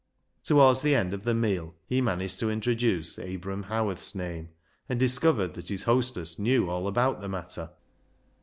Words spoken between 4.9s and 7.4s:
dis covered that his hostess knew all about the